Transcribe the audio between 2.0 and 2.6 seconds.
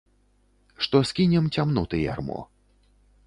ярмо.